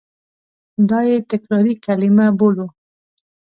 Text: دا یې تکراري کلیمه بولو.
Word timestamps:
دا 0.89 0.99
یې 1.09 1.17
تکراري 1.31 1.73
کلیمه 1.85 2.27
بولو. 2.37 2.67